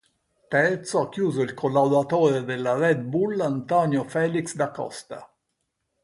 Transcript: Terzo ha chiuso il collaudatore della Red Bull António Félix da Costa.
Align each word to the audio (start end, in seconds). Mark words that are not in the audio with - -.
Terzo 0.51 0.99
ha 0.99 1.09
chiuso 1.09 1.43
il 1.43 1.53
collaudatore 1.53 2.43
della 2.43 2.73
Red 2.73 3.01
Bull 3.03 3.39
António 3.39 4.03
Félix 4.09 4.55
da 4.55 4.71
Costa. 4.71 5.31